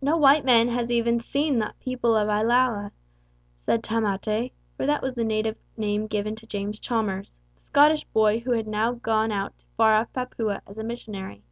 "No 0.00 0.16
white 0.16 0.44
man 0.44 0.68
has 0.68 0.92
even 0.92 1.18
seen 1.18 1.58
the 1.58 1.74
people 1.80 2.14
of 2.14 2.28
Iala," 2.28 2.92
said 3.58 3.82
Tamate 3.82 4.52
for 4.76 4.86
that 4.86 5.02
was 5.02 5.16
the 5.16 5.24
native 5.24 5.56
name 5.76 6.06
given 6.06 6.36
to 6.36 6.46
James 6.46 6.78
Chalmers, 6.78 7.32
the 7.56 7.60
Scottish 7.62 8.04
boy 8.04 8.38
who 8.38 8.52
had 8.52 8.68
now 8.68 8.92
gone 8.92 9.32
out 9.32 9.58
to 9.58 9.66
far 9.76 9.96
off 9.96 10.12
Papua 10.12 10.62
as 10.68 10.78
a 10.78 10.84
missionary. 10.84 11.42